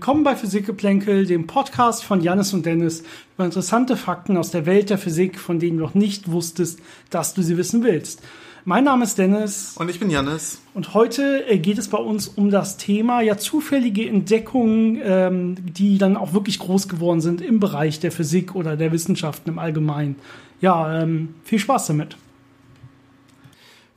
[0.00, 3.02] Willkommen bei Physikgeplänkel, dem Podcast von Jannis und Dennis
[3.34, 6.80] über interessante Fakten aus der Welt der Physik, von denen du noch nicht wusstest,
[7.10, 8.22] dass du sie wissen willst.
[8.64, 9.74] Mein Name ist Dennis.
[9.78, 10.62] Und ich bin Jannis.
[10.72, 15.98] Und heute äh, geht es bei uns um das Thema ja zufällige Entdeckungen, ähm, die
[15.98, 20.16] dann auch wirklich groß geworden sind im Bereich der Physik oder der Wissenschaften im Allgemeinen.
[20.62, 22.16] Ja, ähm, viel Spaß damit.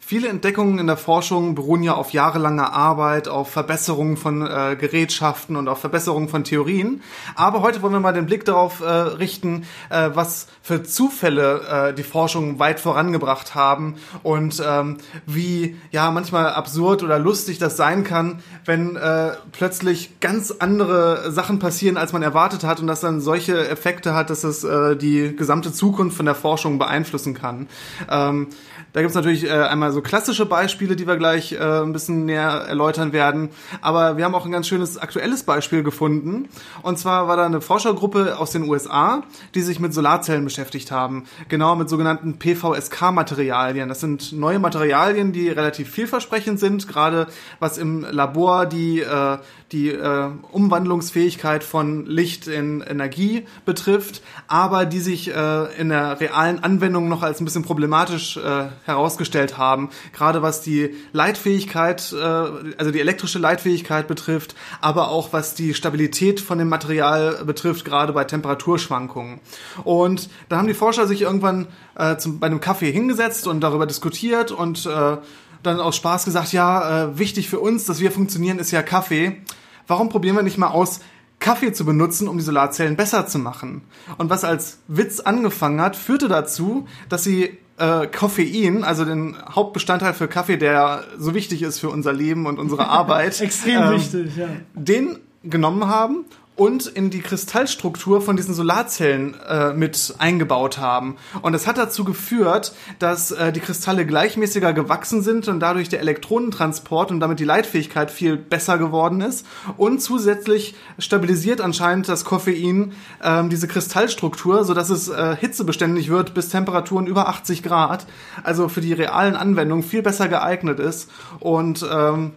[0.05, 5.55] Viele Entdeckungen in der Forschung beruhen ja auf jahrelanger Arbeit, auf Verbesserungen von äh, Gerätschaften
[5.55, 7.01] und auf Verbesserungen von Theorien.
[7.35, 11.93] Aber heute wollen wir mal den Blick darauf äh, richten, äh, was für Zufälle äh,
[11.93, 18.03] die Forschung weit vorangebracht haben und ähm, wie ja manchmal absurd oder lustig das sein
[18.03, 23.21] kann, wenn äh, plötzlich ganz andere Sachen passieren, als man erwartet hat und das dann
[23.21, 27.69] solche Effekte hat, dass es äh, die gesamte Zukunft von der Forschung beeinflussen kann.
[28.09, 28.47] Ähm,
[28.93, 32.65] da gibt's natürlich äh, einmal so klassische Beispiele, die wir gleich äh, ein bisschen näher
[32.67, 33.49] erläutern werden.
[33.81, 36.47] Aber wir haben auch ein ganz schönes aktuelles Beispiel gefunden.
[36.83, 39.23] Und zwar war da eine Forschergruppe aus den USA,
[39.55, 41.25] die sich mit Solarzellen beschäftigt haben.
[41.49, 43.89] Genau mit sogenannten PVSK-Materialien.
[43.89, 47.27] Das sind neue Materialien, die relativ vielversprechend sind, gerade
[47.59, 49.37] was im Labor die, äh,
[49.73, 56.63] die äh, Umwandlungsfähigkeit von Licht in Energie betrifft, aber die sich äh, in der realen
[56.63, 62.91] Anwendung noch als ein bisschen problematisch äh, herausgestellt haben, gerade was die Leitfähigkeit, äh, also
[62.91, 68.23] die elektrische Leitfähigkeit betrifft, aber auch was die Stabilität von dem Material betrifft, gerade bei
[68.23, 69.41] Temperaturschwankungen.
[69.83, 73.87] Und da haben die Forscher sich irgendwann äh, zum, bei einem Kaffee hingesetzt und darüber
[73.87, 75.17] diskutiert und äh,
[75.63, 79.41] dann aus Spaß gesagt, ja, äh, wichtig für uns, dass wir funktionieren, ist ja Kaffee.
[79.87, 81.01] Warum probieren wir nicht mal aus,
[81.39, 83.81] Kaffee zu benutzen, um die Solarzellen besser zu machen?
[84.17, 90.13] Und was als Witz angefangen hat, führte dazu, dass sie äh, Koffein, also den Hauptbestandteil
[90.13, 94.37] für Kaffee, der so wichtig ist für unser Leben und unsere Arbeit, extrem ähm, wichtig,
[94.37, 94.47] ja.
[94.73, 101.17] Den genommen haben und in die Kristallstruktur von diesen Solarzellen äh, mit eingebaut haben.
[101.41, 106.01] Und das hat dazu geführt, dass äh, die Kristalle gleichmäßiger gewachsen sind und dadurch der
[106.01, 109.47] Elektronentransport und damit die Leitfähigkeit viel besser geworden ist.
[109.77, 112.93] Und zusätzlich stabilisiert anscheinend das Koffein
[113.23, 118.05] ähm, diese Kristallstruktur, sodass es äh, hitzebeständig wird bis Temperaturen über 80 Grad.
[118.43, 121.09] Also für die realen Anwendungen viel besser geeignet ist.
[121.39, 122.33] Und ähm,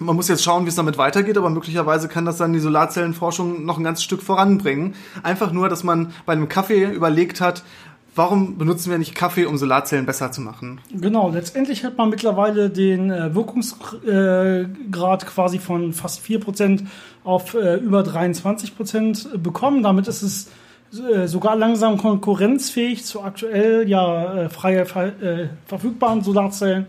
[0.00, 3.64] man muss jetzt schauen, wie es damit weitergeht, aber möglicherweise kann das dann die Solarzellenforschung
[3.64, 4.94] noch ein ganzes Stück voranbringen.
[5.22, 7.62] Einfach nur, dass man bei einem Kaffee überlegt hat,
[8.14, 10.80] warum benutzen wir nicht Kaffee, um Solarzellen besser zu machen?
[10.90, 16.86] Genau, letztendlich hat man mittlerweile den äh, Wirkungsgrad quasi von fast 4%
[17.22, 19.82] auf äh, über 23% bekommen.
[19.82, 20.48] Damit ist es
[20.98, 24.84] äh, sogar langsam konkurrenzfähig zu aktuell ja frei
[25.66, 26.86] verfügbaren Solarzellen.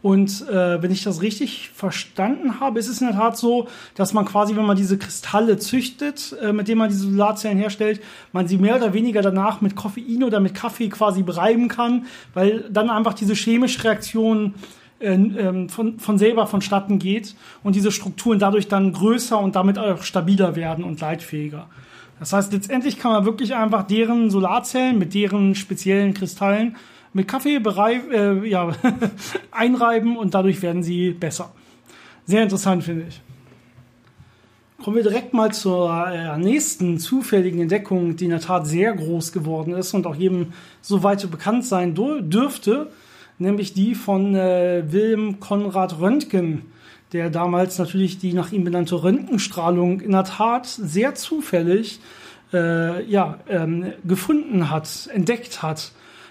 [0.00, 3.66] Und äh, wenn ich das richtig verstanden habe, ist es in der Tat so,
[3.96, 8.00] dass man quasi, wenn man diese Kristalle züchtet, äh, mit denen man diese Solarzellen herstellt,
[8.32, 12.64] man sie mehr oder weniger danach mit Koffein oder mit Kaffee quasi bereiben kann, weil
[12.70, 14.54] dann einfach diese chemische Reaktion
[15.00, 19.78] äh, ähm, von, von selber vonstatten geht und diese Strukturen dadurch dann größer und damit
[19.78, 21.66] auch stabiler werden und leitfähiger.
[22.20, 26.76] Das heißt, letztendlich kann man wirklich einfach deren Solarzellen mit deren speziellen Kristallen
[27.18, 28.72] mit Kaffee berei äh, ja,
[29.50, 31.52] einreiben und dadurch werden sie besser.
[32.24, 33.20] Sehr interessant, finde ich.
[34.82, 39.32] Kommen wir direkt mal zur äh, nächsten zufälligen Entdeckung, die in der Tat sehr groß
[39.32, 42.92] geworden ist und auch jedem so weit bekannt sein dürfte,
[43.38, 46.66] nämlich die von äh, Wilhelm Konrad Röntgen,
[47.12, 51.98] der damals natürlich die nach ihm benannte Röntgenstrahlung in der Tat sehr zufällig
[52.52, 55.90] äh, ja, ähm, gefunden hat, entdeckt hat.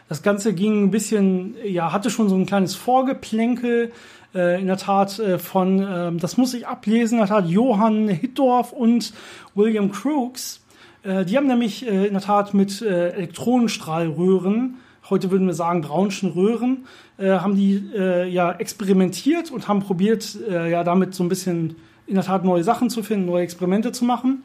[0.10, 3.92] Das Ganze ging ein bisschen, ja, hatte schon so ein kleines Vorgeplänkel,
[4.34, 8.08] äh, in der Tat äh, von, äh, das muss ich ablesen, in der Tat Johann
[8.08, 9.14] Hittorf und
[9.56, 10.62] William Crookes.
[11.04, 14.78] Äh, die haben nämlich äh, in der Tat mit äh, Elektronenstrahlröhren,
[15.10, 16.86] heute würden wir sagen Braunschen Röhren,
[17.18, 21.76] äh, haben die äh, ja experimentiert und haben probiert, äh, ja, damit so ein bisschen
[22.06, 24.44] in der Tat neue Sachen zu finden, neue Experimente zu machen.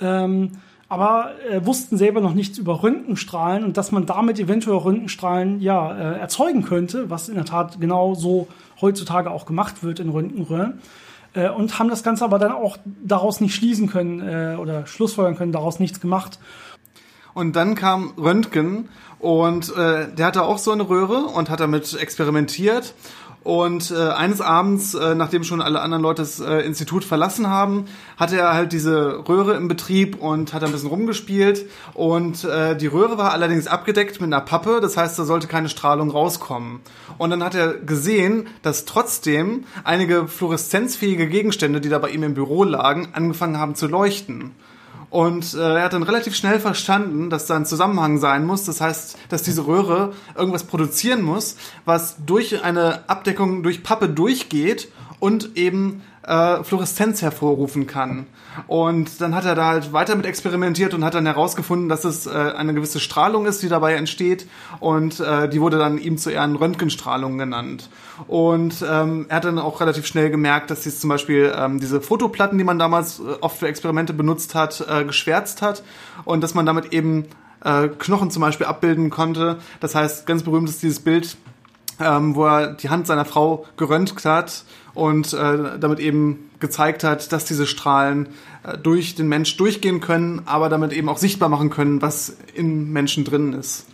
[0.00, 0.52] Ähm,
[0.88, 5.94] aber äh, wussten selber noch nichts über Röntgenstrahlen und dass man damit eventuell Röntgenstrahlen ja
[5.94, 8.48] äh, erzeugen könnte, was in der Tat genau so
[8.80, 10.80] heutzutage auch gemacht wird in Röntgenröhren.
[11.34, 15.36] Äh, und haben das Ganze aber dann auch daraus nicht schließen können äh, oder schlussfolgern
[15.36, 16.38] können, daraus nichts gemacht.
[17.34, 18.88] Und dann kam Röntgen
[19.18, 22.94] und äh, der hatte auch so eine Röhre und hat damit experimentiert
[23.44, 27.84] Und äh, eines Abends, äh, nachdem schon alle anderen Leute das äh, Institut verlassen haben,
[28.16, 31.66] hatte er halt diese Röhre im Betrieb und hat ein bisschen rumgespielt.
[31.94, 35.68] Und äh, die Röhre war allerdings abgedeckt mit einer Pappe, das heißt, da sollte keine
[35.68, 36.80] Strahlung rauskommen.
[37.16, 42.34] Und dann hat er gesehen, dass trotzdem einige fluoreszenzfähige Gegenstände, die da bei ihm im
[42.34, 44.52] Büro lagen, angefangen haben zu leuchten.
[45.10, 48.64] Und äh, er hat dann relativ schnell verstanden, dass da ein Zusammenhang sein muss.
[48.64, 54.88] Das heißt, dass diese Röhre irgendwas produzieren muss, was durch eine Abdeckung durch Pappe durchgeht
[55.18, 58.26] und eben äh, Fluoreszenz hervorrufen kann.
[58.66, 62.26] Und dann hat er da halt weiter mit experimentiert und hat dann herausgefunden, dass es
[62.26, 64.46] äh, eine gewisse Strahlung ist, die dabei entsteht.
[64.80, 67.88] Und äh, die wurde dann ihm zu Ehren Röntgenstrahlung genannt.
[68.26, 72.00] Und ähm, er hat dann auch relativ schnell gemerkt, dass dies zum Beispiel ähm, diese
[72.00, 75.82] Fotoplatten, die man damals äh, oft für Experimente benutzt hat, äh, geschwärzt hat
[76.24, 77.26] und dass man damit eben
[77.64, 79.58] äh, Knochen zum Beispiel abbilden konnte.
[79.80, 81.36] Das heißt, ganz berühmt ist dieses Bild,
[82.00, 84.64] ähm, wo er die Hand seiner Frau geröntgt hat
[84.94, 88.28] und äh, damit eben gezeigt hat, dass diese Strahlen
[88.64, 92.92] äh, durch den Mensch durchgehen können, aber damit eben auch sichtbar machen können, was im
[92.92, 93.86] Menschen drin ist.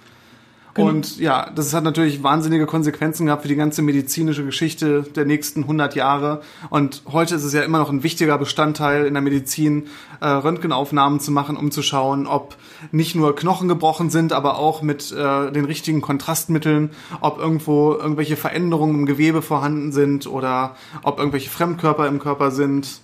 [0.75, 0.89] Genau.
[0.89, 5.63] Und ja, das hat natürlich wahnsinnige Konsequenzen gehabt für die ganze medizinische Geschichte der nächsten
[5.63, 6.43] 100 Jahre.
[6.69, 9.87] Und heute ist es ja immer noch ein wichtiger Bestandteil in der Medizin,
[10.21, 12.57] äh, Röntgenaufnahmen zu machen, um zu schauen, ob
[12.91, 16.91] nicht nur Knochen gebrochen sind, aber auch mit äh, den richtigen Kontrastmitteln,
[17.21, 20.75] ob irgendwo irgendwelche Veränderungen im Gewebe vorhanden sind oder
[21.05, 23.01] ob irgendwelche Fremdkörper im Körper sind.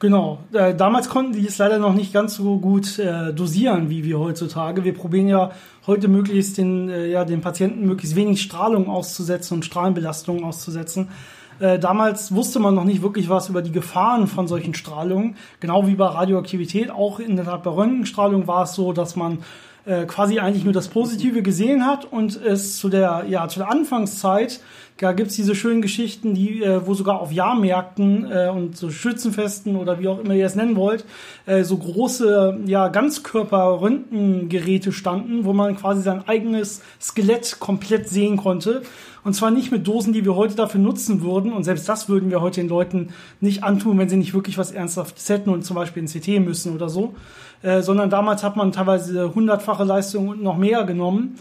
[0.00, 0.38] Genau.
[0.54, 4.18] Äh, damals konnten die es leider noch nicht ganz so gut äh, dosieren wie wir
[4.18, 4.82] heutzutage.
[4.82, 5.50] Wir probieren ja
[5.86, 11.08] heute möglichst den, äh, ja, den Patienten möglichst wenig Strahlung auszusetzen und Strahlenbelastungen auszusetzen.
[11.60, 15.36] Äh, damals wusste man noch nicht wirklich was über die Gefahren von solchen Strahlungen.
[15.60, 19.40] Genau wie bei Radioaktivität, auch in der Tat bei Röntgenstrahlung war es so, dass man
[19.86, 23.70] äh, quasi eigentlich nur das Positive gesehen hat und es zu der, ja, zu der
[23.70, 24.60] Anfangszeit,
[25.00, 29.76] da gibt's diese schönen Geschichten, die, äh, wo sogar auf Jahrmärkten äh, und so Schützenfesten
[29.76, 31.06] oder wie auch immer ihr es nennen wollt,
[31.46, 38.82] äh, so große, ja, Ganzkörper-Röntgengeräte standen, wo man quasi sein eigenes Skelett komplett sehen konnte.
[39.24, 41.52] Und zwar nicht mit Dosen, die wir heute dafür nutzen würden.
[41.52, 43.08] Und selbst das würden wir heute den Leuten
[43.40, 46.74] nicht antun, wenn sie nicht wirklich was Ernsthaftes hätten und zum Beispiel ein CT müssen
[46.74, 47.14] oder so.
[47.62, 51.36] Äh, sondern damals hat man teilweise hundertfache Leistung und noch mehr genommen,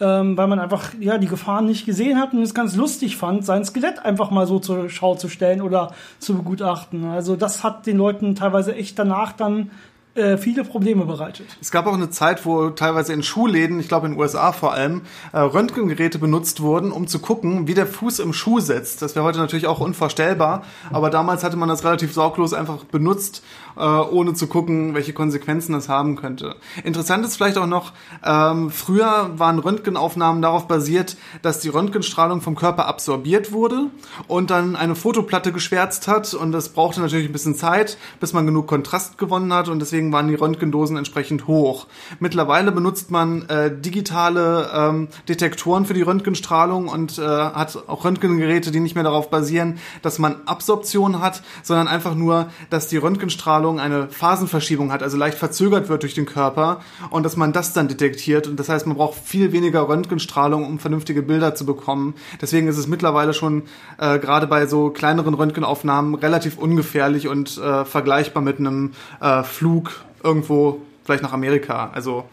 [0.00, 3.46] ähm, weil man einfach ja die Gefahren nicht gesehen hat und es ganz lustig fand,
[3.46, 7.06] sein Skelett einfach mal so zur Schau zu stellen oder zu begutachten.
[7.06, 9.70] Also das hat den Leuten teilweise echt danach dann
[10.14, 11.46] äh, viele Probleme bereitet.
[11.60, 14.72] Es gab auch eine Zeit, wo teilweise in Schuhläden, ich glaube in den USA vor
[14.72, 19.00] allem, äh, Röntgengeräte benutzt wurden, um zu gucken, wie der Fuß im Schuh sitzt.
[19.00, 23.42] Das wäre heute natürlich auch unvorstellbar, aber damals hatte man das relativ sorglos einfach benutzt,
[23.76, 26.56] äh, ohne zu gucken, welche Konsequenzen das haben könnte.
[26.84, 27.92] Interessant ist vielleicht auch noch,
[28.24, 33.86] ähm, früher waren Röntgenaufnahmen darauf basiert, dass die Röntgenstrahlung vom Körper absorbiert wurde
[34.28, 38.44] und dann eine Fotoplatte geschwärzt hat und das brauchte natürlich ein bisschen Zeit, bis man
[38.44, 41.86] genug Kontrast gewonnen hat und deswegen deswegen waren die Röntgendosen entsprechend hoch.
[42.18, 48.72] Mittlerweile benutzt man äh, digitale ähm, Detektoren für die Röntgenstrahlung und äh, hat auch Röntgengeräte,
[48.72, 53.78] die nicht mehr darauf basieren, dass man Absorption hat, sondern einfach nur, dass die Röntgenstrahlung
[53.78, 57.86] eine Phasenverschiebung hat, also leicht verzögert wird durch den Körper und dass man das dann
[57.86, 58.48] detektiert.
[58.48, 62.14] Und das heißt, man braucht viel weniger Röntgenstrahlung, um vernünftige Bilder zu bekommen.
[62.40, 63.62] Deswegen ist es mittlerweile schon
[63.98, 69.91] äh, gerade bei so kleineren Röntgenaufnahmen relativ ungefährlich und äh, vergleichbar mit einem äh, Flug
[70.22, 71.90] irgendwo, vielleicht nach Amerika.
[71.92, 72.24] Also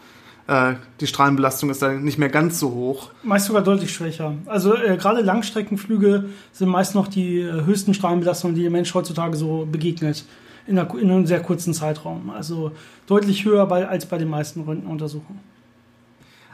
[0.46, 3.10] äh, die Strahlenbelastung ist da nicht mehr ganz so hoch.
[3.22, 4.34] Meist sogar deutlich schwächer.
[4.46, 9.36] Also äh, gerade Langstreckenflüge sind meist noch die äh, höchsten Strahlenbelastungen, die der Mensch heutzutage
[9.36, 10.24] so begegnet.
[10.66, 12.30] In, einer, in einem sehr kurzen Zeitraum.
[12.30, 12.72] Also
[13.06, 15.40] deutlich höher bei, als bei den meisten Röntgenuntersuchungen.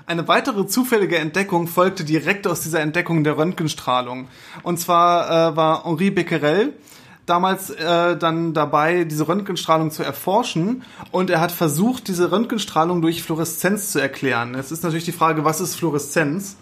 [0.07, 4.29] Eine weitere zufällige Entdeckung folgte direkt aus dieser Entdeckung der Röntgenstrahlung.
[4.63, 6.75] Und zwar äh, war Henri Becquerel,
[7.27, 13.23] damals äh, dann dabei, diese Röntgenstrahlung zu erforschen und er hat versucht, diese Röntgenstrahlung durch
[13.23, 14.55] Fluoreszenz zu erklären.
[14.55, 16.57] Es ist natürlich die Frage, was ist Fluoreszenz?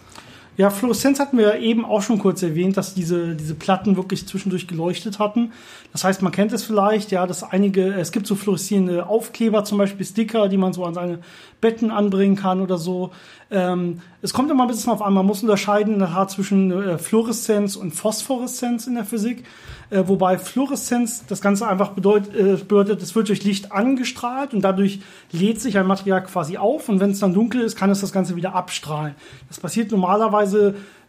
[0.57, 4.67] Ja, Fluoreszenz hatten wir eben auch schon kurz erwähnt, dass diese, diese Platten wirklich zwischendurch
[4.67, 5.51] geleuchtet hatten.
[5.91, 9.77] Das heißt, man kennt es vielleicht, ja, dass einige, es gibt so fluoreszierende Aufkleber, zum
[9.77, 11.19] Beispiel Sticker, die man so an seine
[11.59, 13.11] Betten anbringen kann oder so.
[13.51, 16.71] Ähm, es kommt immer ein bisschen auf an, man muss unterscheiden in der Tat zwischen
[16.71, 19.43] äh, Fluoreszenz und Phosphoreszenz in der Physik.
[19.89, 24.61] Äh, wobei Fluoreszenz das Ganze einfach bedeutet, äh, bedeutet, es wird durch Licht angestrahlt und
[24.61, 24.99] dadurch
[25.31, 28.11] lädt sich ein Material quasi auf und wenn es dann dunkel ist, kann es das
[28.11, 29.15] Ganze wieder abstrahlen.
[29.47, 30.44] Das passiert normalerweise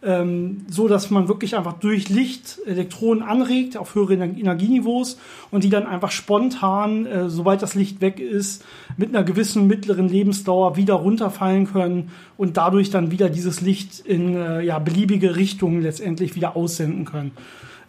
[0.03, 5.17] ähm, so dass man wirklich einfach durch Licht Elektronen anregt auf höhere Energieniveaus
[5.51, 8.63] und die dann einfach spontan, äh, sobald das Licht weg ist,
[8.95, 14.35] mit einer gewissen mittleren Lebensdauer wieder runterfallen können und dadurch dann wieder dieses Licht in
[14.35, 17.31] äh, ja, beliebige Richtungen letztendlich wieder aussenden können.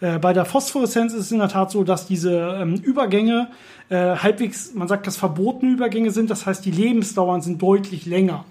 [0.01, 3.49] Äh, bei der Phosphoreszenz ist es in der Tat so, dass diese ähm, Übergänge
[3.91, 6.31] äh, halbwegs, man sagt, dass verbotene Übergänge sind.
[6.31, 8.45] Das heißt, die Lebensdauern sind deutlich länger.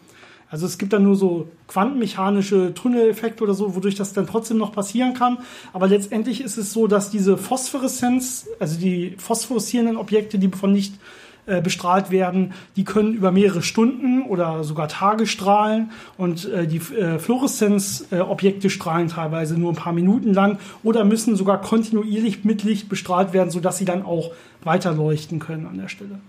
[0.50, 4.72] Also es gibt dann nur so quantenmechanische Tunneleffekte oder so, wodurch das dann trotzdem noch
[4.72, 5.40] passieren kann.
[5.74, 10.94] Aber letztendlich ist es so, dass diese Phosphoreszenz, also die phosphoreszierenden Objekte, die von Licht
[11.48, 16.78] äh, bestrahlt werden, die können über mehrere Stunden oder sogar Tage strahlen und äh, die
[16.78, 22.90] äh, Fluoreszenzobjekte strahlen teilweise nur ein paar Minuten lang oder müssen sogar kontinuierlich mit Licht
[22.90, 24.32] bestrahlt werden, sodass sie dann auch
[24.64, 26.20] weiter leuchten können an der Stelle.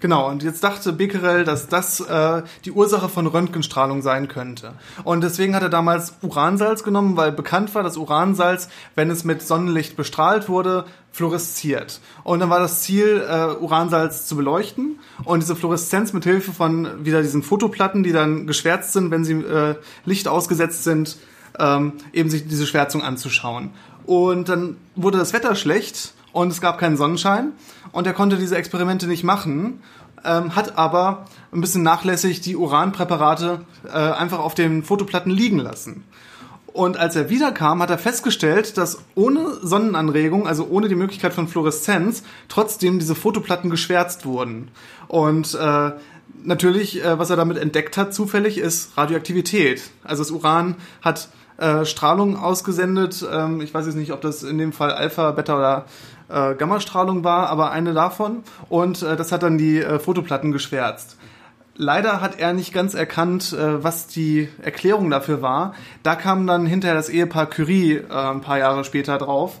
[0.00, 4.74] Genau, und jetzt dachte Becquerel, dass das äh, die Ursache von Röntgenstrahlung sein könnte.
[5.04, 9.42] Und deswegen hat er damals Uransalz genommen, weil bekannt war, dass Uransalz, wenn es mit
[9.42, 12.00] Sonnenlicht bestrahlt wurde, fluoresziert.
[12.24, 17.04] Und dann war das Ziel, äh, Uransalz zu beleuchten und diese Fluoreszenz mit Hilfe von
[17.04, 21.18] wieder diesen Fotoplatten, die dann geschwärzt sind, wenn sie äh, Licht ausgesetzt sind,
[21.58, 23.70] ähm, eben sich diese Schwärzung anzuschauen.
[24.06, 27.52] Und dann wurde das Wetter schlecht und es gab keinen Sonnenschein
[27.92, 29.80] und er konnte diese Experimente nicht machen,
[30.24, 36.04] ähm, hat aber ein bisschen nachlässig die Uranpräparate äh, einfach auf den Fotoplatten liegen lassen.
[36.72, 41.46] Und als er wiederkam, hat er festgestellt, dass ohne Sonnenanregung, also ohne die Möglichkeit von
[41.46, 44.70] Fluoreszenz, trotzdem diese Fotoplatten geschwärzt wurden.
[45.06, 45.90] Und äh,
[46.42, 49.82] natürlich, äh, was er damit entdeckt hat, zufällig, ist Radioaktivität.
[50.02, 53.24] Also das Uran hat äh, Strahlung ausgesendet.
[53.30, 55.84] Ähm, ich weiß jetzt nicht, ob das in dem Fall Alpha, Beta oder
[56.32, 58.42] äh, Gammastrahlung war, aber eine davon.
[58.68, 61.16] Und äh, das hat dann die äh, Fotoplatten geschwärzt.
[61.74, 65.74] Leider hat er nicht ganz erkannt, äh, was die Erklärung dafür war.
[66.02, 69.58] Da kam dann hinterher das Ehepaar Curie äh, ein paar Jahre später drauf,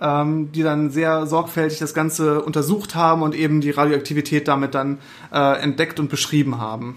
[0.00, 4.98] ähm, die dann sehr sorgfältig das Ganze untersucht haben und eben die Radioaktivität damit dann
[5.32, 6.96] äh, entdeckt und beschrieben haben.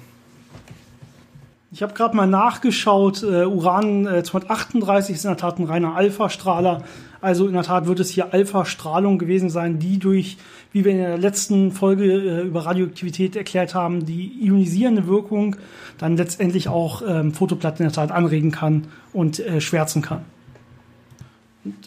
[1.72, 6.84] Ich habe gerade mal nachgeschaut, Uran äh, 238 ist in der Tat ein reiner Alpha-Strahler.
[7.22, 10.38] Also in der Tat wird es hier Alpha-Strahlung gewesen sein, die durch,
[10.72, 15.56] wie wir in der letzten Folge äh, über Radioaktivität erklärt haben, die ionisierende Wirkung
[15.98, 20.26] dann letztendlich auch ähm, Fotoplatten in der Tat anregen kann und äh, schwärzen kann.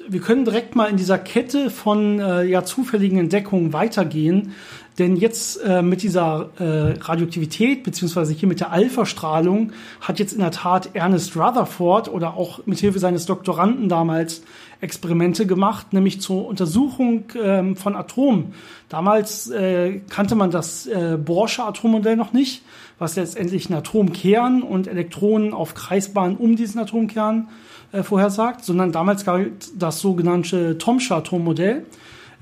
[0.09, 4.53] Wir können direkt mal in dieser Kette von äh, ja, zufälligen Entdeckungen weitergehen.
[4.99, 10.41] Denn jetzt äh, mit dieser äh, Radioaktivität, beziehungsweise hier mit der Alpha-Strahlung, hat jetzt in
[10.41, 14.43] der Tat Ernest Rutherford oder auch mit Hilfe seines Doktoranden damals
[14.83, 18.53] Experimente gemacht, nämlich zur Untersuchung ähm, von Atomen.
[18.91, 22.63] Damals äh, kannte man das äh, Borsche Atommodell noch nicht,
[22.99, 29.25] was letztendlich einen Atomkern und Elektronen auf Kreisbahnen um diesen Atomkern äh, vorhersagt, sondern damals
[29.25, 31.85] galt das sogenannte Thomsche Atommodell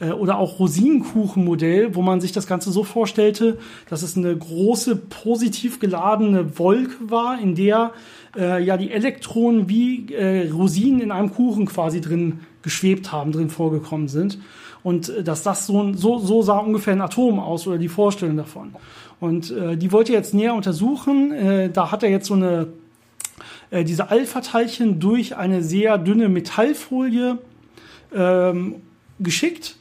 [0.00, 4.97] äh, oder auch Rosinenkuchenmodell, wo man sich das Ganze so vorstellte, dass es eine große
[4.97, 7.93] positiv geladene Wolke war, in der
[8.37, 13.50] äh, ja die Elektronen wie äh, Rosinen in einem Kuchen quasi drin geschwebt haben, drin
[13.50, 14.38] vorgekommen sind.
[14.83, 18.37] Und äh, dass das so, so, so sah ungefähr ein Atom aus oder die Vorstellung
[18.37, 18.75] davon.
[19.21, 21.33] Und äh, die wollte er jetzt näher untersuchen.
[21.33, 22.69] Äh, da hat er jetzt so eine
[23.71, 27.39] äh, diese Alpha-Teilchen durch eine sehr dünne Metallfolie
[28.15, 28.77] ähm,
[29.19, 29.77] geschickt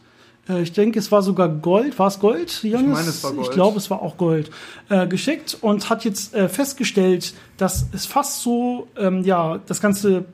[0.50, 1.98] äh, ich denke, es war sogar Gold.
[2.00, 2.82] War es Gold, Jonas?
[2.82, 3.48] Ich meine, es war Gold.
[3.48, 4.52] Ich glaube, es war auch Gold.
[4.90, 10.26] Äh, geschickt und hat jetzt äh, festgestellt, dass es fast so, ähm, ja, das Ganze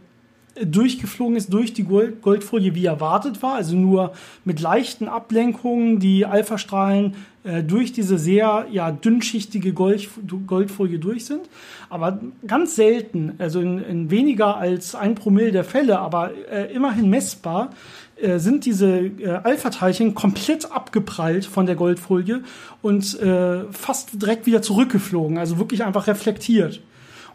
[0.62, 3.56] durchgeflogen ist durch die Gold Goldfolie, wie erwartet war.
[3.56, 4.14] Also nur
[4.46, 10.10] mit leichten Ablenkungen die Alphastrahlen äh, durch diese sehr ja, dünnschichtige Gold
[10.48, 11.50] Goldfolie durch sind.
[11.90, 17.10] Aber ganz selten, also in, in weniger als ein Promille der Fälle, aber äh, immerhin
[17.10, 17.72] messbar,
[18.16, 22.44] äh, sind diese äh, Alpha-Teilchen komplett abgeprallt von der Goldfolie
[22.82, 26.82] und äh, fast direkt wieder zurückgeflogen, also wirklich einfach reflektiert.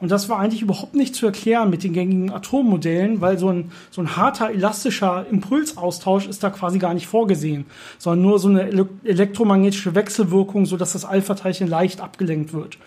[0.00, 3.72] Und das war eigentlich überhaupt nicht zu erklären mit den gängigen Atommodellen, weil so ein,
[3.90, 7.66] so ein harter, elastischer Impulsaustausch ist da quasi gar nicht vorgesehen,
[7.98, 12.78] sondern nur so eine elektromagnetische Wechselwirkung, so dass das Alpha-Teilchen leicht abgelenkt wird.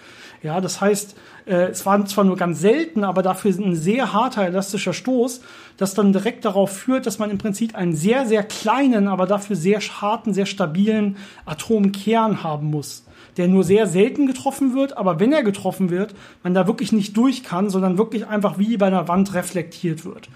[0.41, 1.15] Ja, das heißt,
[1.45, 5.41] äh, es war zwar nur ganz selten, aber dafür ein sehr harter elastischer Stoß,
[5.77, 9.55] das dann direkt darauf führt, dass man im Prinzip einen sehr, sehr kleinen, aber dafür
[9.55, 13.03] sehr harten, sehr stabilen Atomkern haben muss
[13.37, 17.15] der nur sehr selten getroffen wird, aber wenn er getroffen wird, man da wirklich nicht
[17.17, 20.29] durch kann, sondern wirklich einfach wie bei einer Wand reflektiert wird.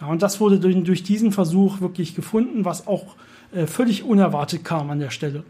[0.00, 3.16] Ja, und das wurde durch, durch diesen Versuch wirklich gefunden, was auch
[3.52, 5.44] äh, völlig unerwartet kam an der Stelle.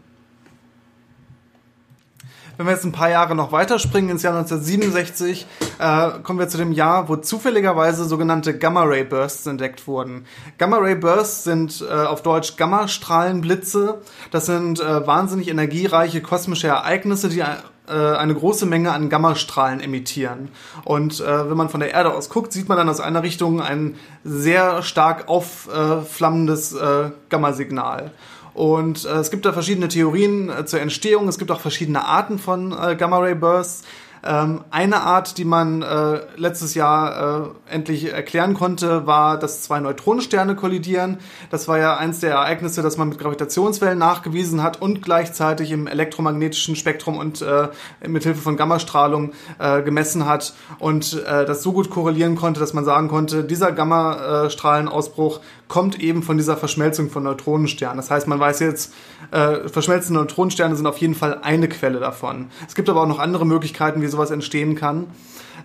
[2.59, 5.47] Wenn wir jetzt ein paar Jahre noch weiterspringen ins Jahr 1967,
[5.79, 10.25] äh, kommen wir zu dem Jahr, wo zufälligerweise sogenannte Gamma-Ray-Bursts entdeckt wurden.
[10.57, 14.01] Gamma-Ray-Bursts sind äh, auf Deutsch Gammastrahlenblitze.
[14.31, 20.49] Das sind äh, wahnsinnig energiereiche kosmische Ereignisse, die äh, eine große Menge an Gammastrahlen emittieren.
[20.83, 23.61] Und äh, wenn man von der Erde aus guckt, sieht man dann aus einer Richtung
[23.61, 28.11] ein sehr stark aufflammendes äh, Gammasignal.
[28.53, 31.27] Und äh, es gibt da verschiedene Theorien äh, zur Entstehung.
[31.27, 33.83] Es gibt auch verschiedene Arten von äh, Gamma-Ray-Bursts.
[34.21, 39.79] Ähm, eine Art, die man äh, letztes Jahr äh, endlich erklären konnte, war, dass zwei
[39.79, 41.19] Neutronensterne kollidieren.
[41.51, 45.87] Das war ja eins der Ereignisse, das man mit Gravitationswellen nachgewiesen hat und gleichzeitig im
[45.87, 47.69] elektromagnetischen Spektrum und äh,
[48.05, 52.83] mithilfe von Gammastrahlung äh, gemessen hat und äh, das so gut korrelieren konnte, dass man
[52.83, 57.97] sagen konnte, dieser Gammastrahlenausbruch kommt eben von dieser Verschmelzung von Neutronensternen.
[57.97, 58.93] Das heißt, man weiß jetzt,
[59.31, 62.47] äh, verschmelzende Neutronensterne sind auf jeden Fall eine Quelle davon.
[62.67, 65.07] Es gibt aber auch noch andere Möglichkeiten, wie sowas entstehen kann.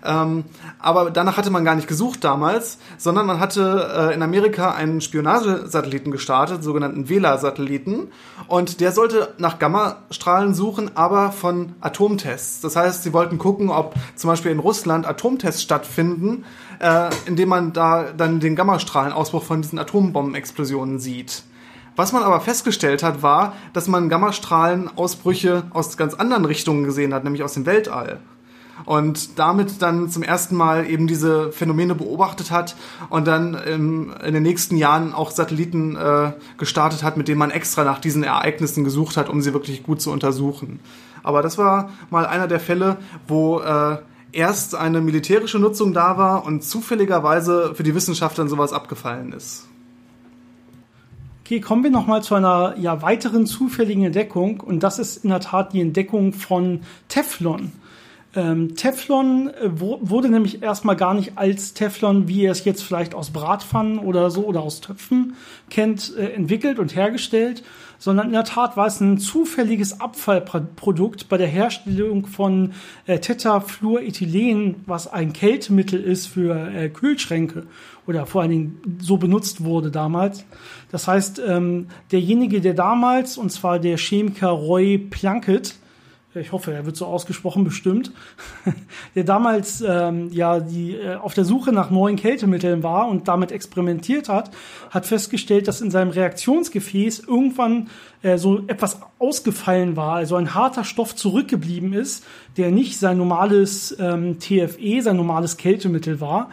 [0.05, 0.45] Ähm,
[0.79, 5.01] aber danach hatte man gar nicht gesucht damals, sondern man hatte äh, in Amerika einen
[5.01, 8.11] Spionagesatelliten gestartet, sogenannten Vela-Satelliten.
[8.47, 12.61] Und der sollte nach Gammastrahlen suchen, aber von Atomtests.
[12.61, 16.45] Das heißt, sie wollten gucken, ob zum Beispiel in Russland Atomtests stattfinden,
[16.79, 21.43] äh, indem man da dann den Gammastrahlenausbruch von diesen Atombombenexplosionen sieht.
[21.95, 27.23] Was man aber festgestellt hat, war, dass man Gammastrahlenausbrüche aus ganz anderen Richtungen gesehen hat,
[27.23, 28.19] nämlich aus dem Weltall
[28.83, 32.75] und damit dann zum ersten Mal eben diese Phänomene beobachtet hat
[33.09, 37.51] und dann ähm, in den nächsten Jahren auch Satelliten äh, gestartet hat, mit denen man
[37.51, 40.79] extra nach diesen Ereignissen gesucht hat, um sie wirklich gut zu untersuchen.
[41.23, 43.97] Aber das war mal einer der Fälle, wo äh,
[44.31, 49.67] erst eine militärische Nutzung da war und zufälligerweise für die Wissenschaftler sowas abgefallen ist.
[51.45, 55.39] Okay, kommen wir nochmal zu einer ja, weiteren zufälligen Entdeckung und das ist in der
[55.39, 57.71] Tat die Entdeckung von Teflon.
[58.35, 63.15] Ähm, Teflon äh, wurde nämlich erstmal gar nicht als Teflon, wie ihr es jetzt vielleicht
[63.15, 65.35] aus Bratpfannen oder so oder aus Töpfen
[65.69, 67.63] kennt, äh, entwickelt und hergestellt,
[67.97, 72.73] sondern in der Tat war es ein zufälliges Abfallprodukt bei der Herstellung von
[73.05, 77.63] äh, Tetafluorethylen, was ein Kältemittel ist für äh, Kühlschränke
[78.05, 80.45] oder vor allen Dingen so benutzt wurde damals.
[80.91, 85.75] Das heißt, ähm, derjenige, der damals, und zwar der Chemiker Roy Plunkett,
[86.35, 88.11] ich hoffe, er wird so ausgesprochen, bestimmt,
[89.15, 93.51] der damals ähm, ja die äh, auf der Suche nach neuen Kältemitteln war und damit
[93.51, 94.51] experimentiert hat,
[94.89, 97.89] hat festgestellt, dass in seinem Reaktionsgefäß irgendwann
[98.21, 102.25] äh, so etwas ausgefallen war, also ein harter Stoff zurückgeblieben ist,
[102.57, 106.49] der nicht sein normales ähm, TFE, sein normales Kältemittel war.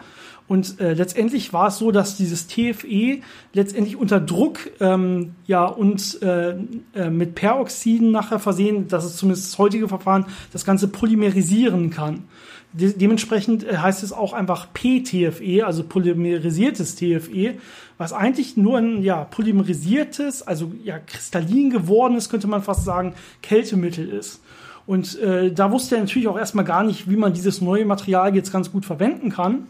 [0.47, 3.21] Und äh, letztendlich war es so, dass dieses TFE
[3.53, 6.55] letztendlich unter Druck ähm, ja und äh,
[6.93, 12.25] äh, mit Peroxiden nachher versehen, das ist zumindest das heutige Verfahren, das Ganze polymerisieren kann.
[12.73, 17.55] De dementsprechend äh, heißt es auch einfach PTFE, also polymerisiertes TFE,
[17.97, 24.09] was eigentlich nur ein ja polymerisiertes, also ja kristallin gewordenes, könnte man fast sagen, Kältemittel
[24.09, 24.41] ist.
[24.85, 28.35] Und äh, da wusste er natürlich auch erstmal gar nicht, wie man dieses neue Material
[28.35, 29.67] jetzt ganz gut verwenden kann.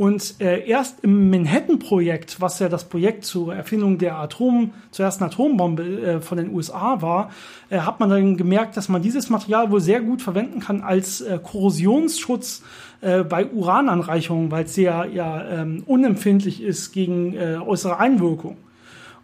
[0.00, 5.24] Und äh, erst im Manhattan-Projekt, was ja das Projekt zur Erfindung der Atom, zur ersten
[5.24, 7.30] Atombombe äh, von den USA war,
[7.68, 11.20] äh, hat man dann gemerkt, dass man dieses Material wohl sehr gut verwenden kann als
[11.20, 12.62] äh, Korrosionsschutz
[13.02, 18.56] äh, bei Urananreichungen, weil es sehr ja, ähm, unempfindlich ist gegen äh, äußere Einwirkung.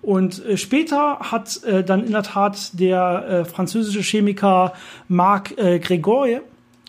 [0.03, 4.75] Und äh, später hat äh, dann in der Tat der äh, französische Chemiker
[5.09, 6.43] Marc äh, Grégoire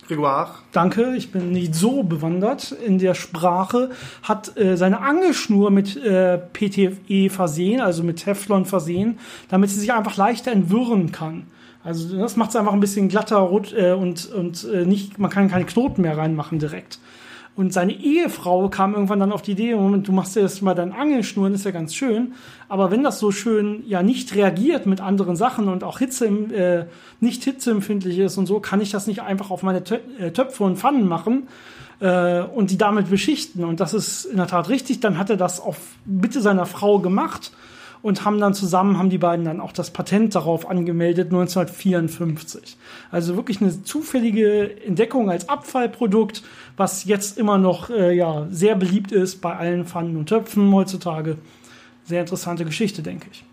[0.08, 0.63] Grégoire.
[0.72, 3.91] Danke, ich bin nicht so bewandert in der Sprache.
[4.24, 9.93] Hat äh, seine Angelschnur mit äh, PTFE versehen, also mit Teflon versehen, damit sie sich
[9.93, 11.48] einfach leichter entwirren kann.
[11.84, 15.30] Also das macht es einfach ein bisschen glatter rot, äh, und, und äh, nicht, man
[15.30, 17.00] kann keine Knoten mehr reinmachen direkt.
[17.58, 20.76] Und seine Ehefrau kam irgendwann dann auf die Idee, Moment, du machst dir jetzt mal
[20.76, 22.36] deinen Angelschnuren, ist ja ganz schön.
[22.70, 26.86] Aber wenn das so schön ja nicht reagiert mit anderen Sachen und auch Hitze äh,
[27.20, 29.80] nicht hitzeempfindlich ist und so, kann ich das nicht einfach auf meine
[30.20, 31.48] äh, Töpfe und Pfannen machen
[32.00, 33.63] äh, und die damit beschichten.
[33.63, 35.00] Und das ist in der Tat richtig.
[35.00, 37.54] Dann hat er das auf Bitte seiner Frau gemacht
[38.01, 42.77] und haben dann zusammen, haben die beiden dann auch das Patent darauf angemeldet 1954.
[43.12, 46.43] Also wirklich eine zufällige Entdeckung als Abfallprodukt,
[46.75, 51.38] was jetzt immer noch äh, ja, sehr beliebt ist bei allen Pfannen und Töpfen heutzutage.
[52.03, 53.46] Sehr interessante Geschichte, denke ich.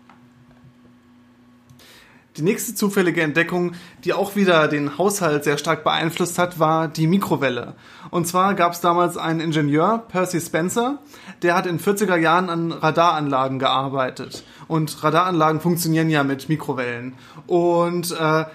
[2.37, 7.07] Die nächste zufällige Entdeckung, die auch wieder den Haushalt sehr stark beeinflusst hat, war die
[7.07, 7.75] Mikrowelle.
[8.11, 10.99] Und zwar gab es damals einen Ingenieur, Percy Spencer,
[11.43, 14.43] der hat in 40er Jahren an Radaranlagen gearbeitet.
[14.67, 17.13] Und Radaranlagen funktionieren ja mit Mikrowellen.
[17.47, 18.45] Und äh,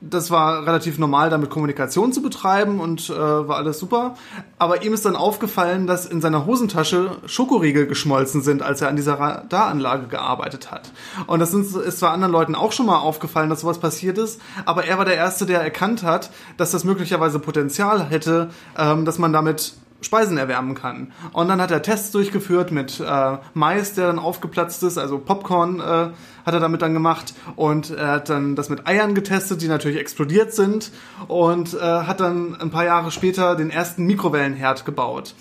[0.00, 4.16] das war relativ normal, damit Kommunikation zu betreiben und äh, war alles super.
[4.58, 8.96] Aber ihm ist dann aufgefallen, dass in seiner Hosentasche Schokoriegel geschmolzen sind, als er an
[8.96, 10.90] dieser Radaranlage gearbeitet hat.
[11.26, 14.84] Und das ist zwar anderen Leuten auch schon mal aufgefallen, dass sowas passiert ist, aber
[14.84, 19.32] er war der Erste, der erkannt hat, dass das möglicherweise Potenzial hätte, ähm, dass man
[19.32, 21.12] damit Speisen erwärmen kann.
[21.32, 25.80] Und dann hat er Tests durchgeführt mit äh, Mais, der dann aufgeplatzt ist, also Popcorn
[25.80, 29.68] äh, hat er damit dann gemacht und er hat dann das mit Eiern getestet, die
[29.68, 30.92] natürlich explodiert sind
[31.28, 35.34] und äh, hat dann ein paar Jahre später den ersten Mikrowellenherd gebaut.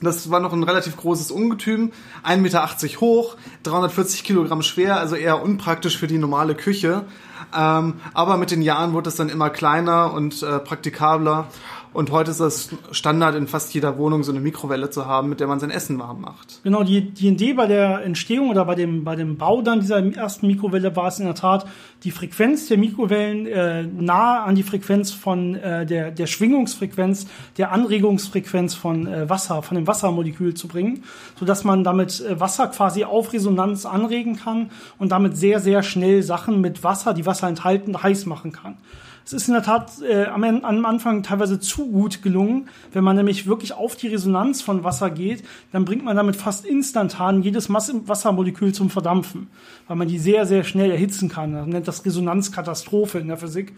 [0.00, 1.90] Das war noch ein relativ großes Ungetüm,
[2.24, 2.68] 1,80 Meter
[3.00, 7.04] hoch, 340 Kilogramm schwer, also eher unpraktisch für die normale Küche.
[7.56, 11.48] Ähm, aber mit den Jahren wurde es dann immer kleiner und äh, praktikabler.
[11.92, 15.40] Und heute ist das Standard in fast jeder Wohnung, so eine Mikrowelle zu haben, mit
[15.40, 16.60] der man sein Essen warm macht.
[16.62, 20.04] Genau, die, die Idee bei der Entstehung oder bei dem, bei dem Bau dann dieser
[20.14, 21.66] ersten Mikrowelle war es in der Tat,
[22.04, 27.72] die Frequenz der Mikrowellen äh, nahe an die Frequenz von äh, der, der Schwingungsfrequenz, der
[27.72, 31.04] Anregungsfrequenz von äh, Wasser, von dem Wassermolekül zu bringen,
[31.38, 36.22] sodass man damit äh, Wasser quasi auf Resonanz anregen kann und damit sehr, sehr schnell
[36.22, 38.76] Sachen mit Wasser, die Wasser enthalten, heiß machen kann.
[39.28, 42.70] Es ist in der Tat äh, am, am, Anfang teilweise zu gut gelungen.
[42.94, 46.64] Wenn man nämlich wirklich auf die Resonanz von Wasser geht, dann bringt man damit fast
[46.64, 49.48] instantan jedes Wassermolekül zum Verdampfen,
[49.86, 51.52] weil man die sehr, sehr schnell erhitzen kann.
[51.52, 53.74] Man nennt das Resonanzkatastrophe in der Physik.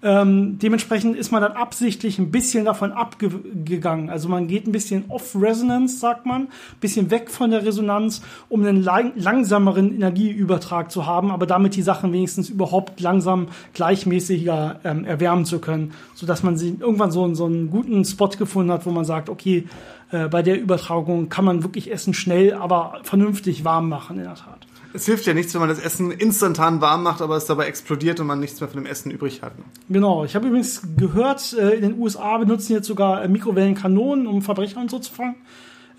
[0.00, 4.10] Ähm, dementsprechend ist man dann absichtlich ein bisschen davon abgegangen.
[4.10, 6.48] Also man geht ein bisschen off-Resonance, sagt man, ein
[6.80, 11.82] bisschen weg von der Resonanz, um einen lang langsameren Energieübertrag zu haben, aber damit die
[11.82, 17.46] Sachen wenigstens überhaupt langsam gleichmäßiger ähm, erwärmen zu können, sodass man sie irgendwann so, so
[17.46, 19.66] einen guten Spot gefunden hat, wo man sagt, okay,
[20.10, 24.34] äh, bei der Übertragung kann man wirklich Essen schnell, aber vernünftig warm machen in der
[24.34, 24.66] Tat.
[24.94, 28.20] Es hilft ja nichts, wenn man das Essen instantan warm macht, aber es dabei explodiert
[28.20, 29.52] und man nichts mehr von dem Essen übrig hat.
[29.88, 30.24] Genau.
[30.24, 34.80] Ich habe übrigens gehört, äh, in den USA benutzen jetzt sogar äh, Mikrowellenkanonen, um Verbrecher
[34.80, 35.36] und so zu fangen.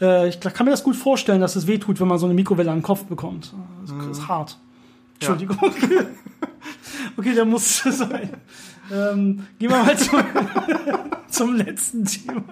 [0.02, 2.72] Äh, ich kann mir das gut vorstellen, dass es wehtut, wenn man so eine Mikrowelle
[2.72, 3.54] an den Kopf bekommt.
[3.82, 4.12] Das mhm.
[4.12, 4.58] ist hart.
[5.16, 5.58] Entschuldigung.
[5.62, 6.06] Ja.
[7.18, 8.30] okay, der muss sein.
[8.92, 10.20] Ähm, gehen wir mal zum,
[11.30, 12.44] zum letzten Thema.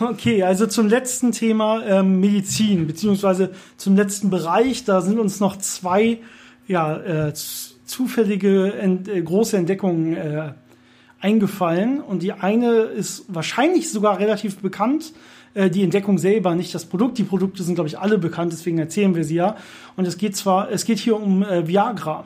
[0.00, 4.84] Okay, also zum letzten Thema ähm, Medizin, beziehungsweise zum letzten Bereich.
[4.84, 6.18] Da sind uns noch zwei
[6.68, 10.52] ja, äh, zufällige ent äh, große Entdeckungen äh,
[11.20, 12.00] eingefallen.
[12.00, 15.14] Und die eine ist wahrscheinlich sogar relativ bekannt.
[15.54, 17.18] Äh, die Entdeckung selber, nicht das Produkt.
[17.18, 19.56] Die Produkte sind, glaube ich, alle bekannt, deswegen erzählen wir sie ja.
[19.96, 22.24] Und es geht zwar, es geht hier um äh, Viagra.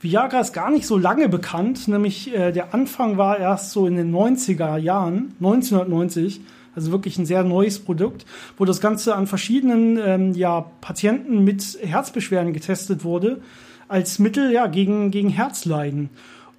[0.00, 3.96] Viagra ist gar nicht so lange bekannt, nämlich äh, der Anfang war erst so in
[3.96, 6.40] den 90er Jahren, 1990
[6.74, 8.24] also wirklich ein sehr neues Produkt,
[8.56, 13.40] wo das Ganze an verschiedenen ähm, ja, Patienten mit Herzbeschwerden getestet wurde,
[13.88, 16.10] als Mittel ja, gegen, gegen Herzleiden.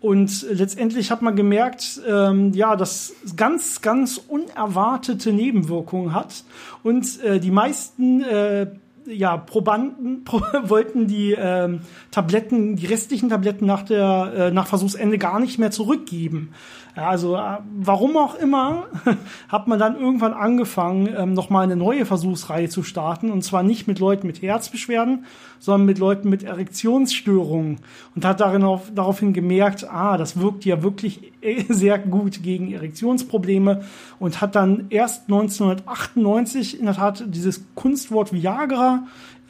[0.04, 6.44] Und letztendlich hat man gemerkt, ähm, ja, dass ganz, ganz unerwartete Nebenwirkungen hat.
[6.84, 8.68] Und äh, die meisten äh,
[9.06, 15.18] ja, Probanden pro, wollten die ähm, Tabletten, die restlichen Tabletten nach der äh, nach Versuchsende
[15.18, 16.54] gar nicht mehr zurückgeben.
[16.96, 18.86] Ja, also äh, warum auch immer
[19.50, 23.32] hat man dann irgendwann angefangen, ähm, nochmal eine neue Versuchsreihe zu starten.
[23.32, 25.26] Und zwar nicht mit Leuten mit Herzbeschwerden,
[25.60, 27.80] sondern mit Leuten mit Erektionsstörungen.
[28.16, 32.72] Und hat darin auf, daraufhin gemerkt, ah, das wirkt ja wirklich äh, sehr gut gegen
[32.72, 33.84] Erektionsprobleme.
[34.20, 38.93] Und hat dann erst 1998 in der Tat dieses Kunstwort Viagra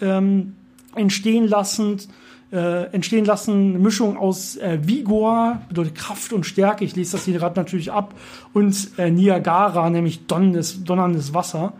[0.01, 0.53] ähm,
[0.95, 1.99] entstehen lassen
[2.53, 3.71] äh, entstehen lassen.
[3.71, 7.91] Eine Mischung aus äh, Vigor, bedeutet Kraft und Stärke, ich lese das hier gerade natürlich
[7.91, 8.13] ab,
[8.53, 11.73] und äh, Niagara, nämlich donnerndes, donnerndes Wasser,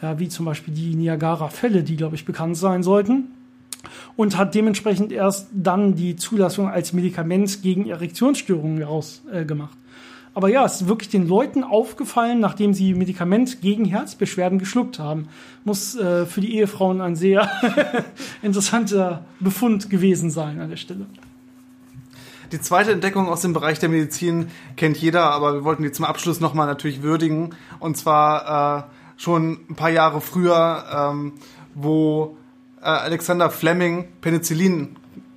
[0.00, 3.26] ja, wie zum Beispiel die Niagara-Fälle, die, glaube ich, bekannt sein sollten.
[4.16, 9.76] Und hat dementsprechend erst dann die Zulassung als Medikament gegen Erektionsstörungen herausgemacht.
[10.36, 15.28] Aber ja, es ist wirklich den Leuten aufgefallen, nachdem sie Medikament gegen Herzbeschwerden geschluckt haben.
[15.64, 17.50] Muss äh, für die Ehefrauen ein sehr
[18.42, 21.06] interessanter Befund gewesen sein an der Stelle.
[22.52, 26.04] Die zweite Entdeckung aus dem Bereich der Medizin kennt jeder, aber wir wollten die zum
[26.04, 27.54] Abschluss nochmal natürlich würdigen.
[27.78, 28.82] Und zwar äh,
[29.16, 31.32] schon ein paar Jahre früher, ähm,
[31.74, 32.36] wo
[32.82, 34.96] äh, Alexander Fleming Penicillin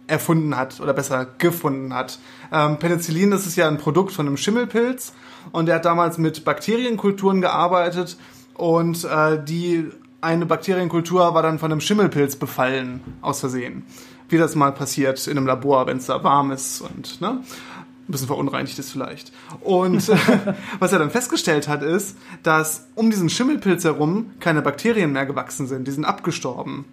[0.10, 2.20] erfunden hat oder besser gefunden hat.
[2.52, 5.14] Ähm, Penicillin, das ist ja ein Produkt von einem Schimmelpilz
[5.52, 8.18] und er hat damals mit Bakterienkulturen gearbeitet
[8.56, 9.90] und äh, die
[10.22, 13.86] eine Bakterienkultur war dann von einem Schimmelpilz befallen aus Versehen.
[14.28, 18.12] Wie das mal passiert in einem Labor, wenn es da warm ist und ne, ein
[18.12, 19.32] bisschen verunreinigt ist vielleicht.
[19.62, 20.10] Und
[20.80, 25.68] was er dann festgestellt hat, ist, dass um diesen Schimmelpilz herum keine Bakterien mehr gewachsen
[25.68, 25.88] sind.
[25.88, 26.86] Die sind abgestorben.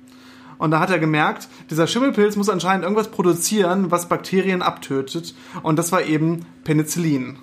[0.59, 5.35] Und da hat er gemerkt, dieser Schimmelpilz muss anscheinend irgendwas produzieren, was Bakterien abtötet.
[5.63, 7.39] Und das war eben Penicillin.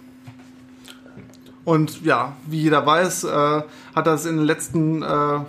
[1.65, 3.61] Und ja, wie jeder weiß, äh,
[3.95, 5.39] hat das in den letzten, äh,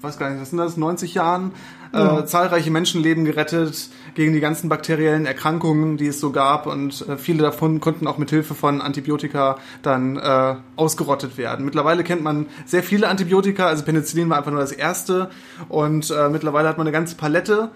[0.00, 1.52] weiß gar nicht, was sind das, 90 Jahren
[1.96, 2.26] äh, ja.
[2.26, 6.66] zahlreiche Menschenleben gerettet gegen die ganzen bakteriellen Erkrankungen, die es so gab.
[6.66, 11.64] Und äh, viele davon konnten auch mit Hilfe von Antibiotika dann äh, ausgerottet werden.
[11.64, 15.30] Mittlerweile kennt man sehr viele Antibiotika, also Penicillin war einfach nur das erste.
[15.68, 17.70] Und äh, mittlerweile hat man eine ganze Palette.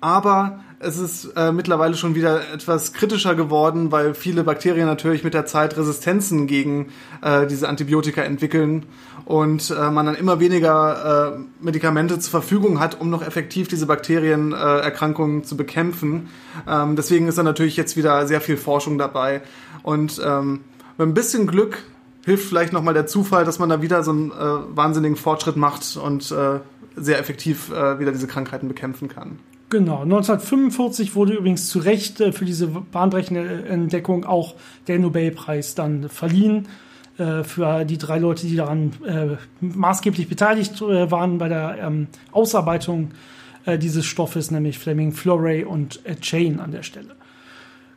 [0.00, 5.34] Aber es ist äh, mittlerweile schon wieder etwas kritischer geworden, weil viele Bakterien natürlich mit
[5.34, 6.88] der Zeit Resistenzen gegen
[7.20, 8.86] äh, diese Antibiotika entwickeln
[9.26, 13.84] und äh, man dann immer weniger äh, Medikamente zur Verfügung hat, um noch effektiv diese
[13.84, 16.30] Bakterienerkrankungen äh, zu bekämpfen.
[16.66, 19.42] Ähm, deswegen ist da natürlich jetzt wieder sehr viel Forschung dabei
[19.82, 20.60] und ähm,
[20.96, 21.82] mit ein bisschen Glück
[22.24, 25.98] hilft vielleicht nochmal der Zufall, dass man da wieder so einen äh, wahnsinnigen Fortschritt macht
[25.98, 26.60] und äh,
[26.96, 29.38] sehr effektiv äh, wieder diese Krankheiten bekämpfen kann.
[29.70, 34.56] Genau, 1945 wurde übrigens zu Recht äh, für diese bahnbrechende Entdeckung auch
[34.88, 36.66] der Nobelpreis dann verliehen
[37.18, 43.12] äh, für die drei Leute, die daran äh, maßgeblich beteiligt waren bei der ähm, Ausarbeitung
[43.66, 47.14] dieses Stoffes, nämlich Fleming, Florey und Chain an der Stelle.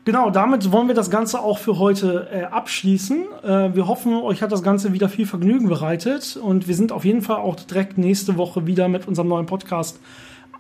[0.03, 3.23] Genau, damit wollen wir das Ganze auch für heute äh, abschließen.
[3.41, 7.05] Äh, wir hoffen, euch hat das Ganze wieder viel Vergnügen bereitet und wir sind auf
[7.05, 10.01] jeden Fall auch direkt nächste Woche wieder mit unserem neuen Podcast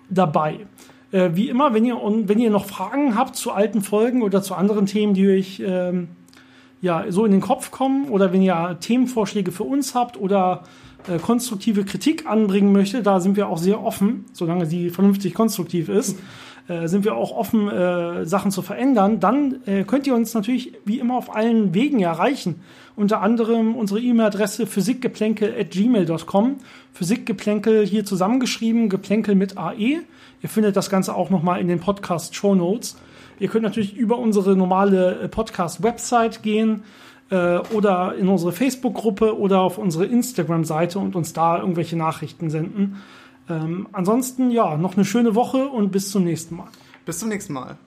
[0.09, 0.65] dabei.
[1.13, 4.55] Äh, wie immer, wenn ihr, wenn ihr noch Fragen habt zu alten Folgen oder zu
[4.55, 6.07] anderen Themen, die euch ähm,
[6.81, 10.63] ja, so in den Kopf kommen oder wenn ihr Themenvorschläge für uns habt oder
[11.07, 15.87] äh, konstruktive Kritik anbringen möchtet, da sind wir auch sehr offen, solange sie vernünftig konstruktiv
[15.87, 16.17] ist,
[16.67, 19.19] äh, sind wir auch offen, äh, Sachen zu verändern.
[19.19, 22.61] Dann äh, könnt ihr uns natürlich wie immer auf allen Wegen erreichen.
[22.95, 26.57] Unter anderem unsere E-Mail-Adresse physikgeplänkel.gmail.com.
[26.93, 30.03] Physikgeplänkel hier zusammengeschrieben, Geplänkel mit AE.
[30.41, 32.97] Ihr findet das Ganze auch nochmal in den Podcast-Show Notes.
[33.39, 36.83] Ihr könnt natürlich über unsere normale äh, Podcast-Website gehen
[37.29, 43.01] äh, oder in unsere Facebook-Gruppe oder auf unsere Instagram-Seite und uns da irgendwelche Nachrichten senden.
[43.49, 46.69] Ähm, ansonsten, ja, noch eine schöne Woche und bis zum nächsten Mal.
[47.05, 47.77] Bis zum nächsten Mal.